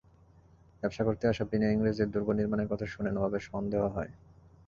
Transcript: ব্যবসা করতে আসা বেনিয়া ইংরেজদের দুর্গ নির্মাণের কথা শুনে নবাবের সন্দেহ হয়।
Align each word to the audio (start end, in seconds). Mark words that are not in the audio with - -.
ব্যবসা 0.83 1.03
করতে 1.03 1.23
আসা 1.27 1.43
বেনিয়া 1.49 1.73
ইংরেজদের 1.73 2.11
দুর্গ 2.13 2.27
নির্মাণের 2.31 2.69
কথা 2.71 2.85
শুনে 2.85 3.09
নবাবের 3.11 3.43
সন্দেহ 3.49 3.81
হয়। 3.87 4.11